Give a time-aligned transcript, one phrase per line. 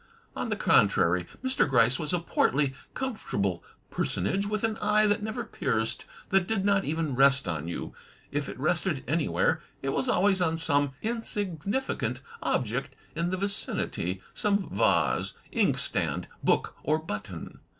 [0.35, 1.69] On the contrary, Mr.
[1.69, 6.83] Gryce was a portly, comfortable personage with an eye that never pierced, that did not
[6.83, 7.93] even rest on you.
[8.31, 14.71] If it rested anywhere, it was always on some insignificant object in the vicinity, some
[14.71, 17.59] vase, inkstand, book, or button.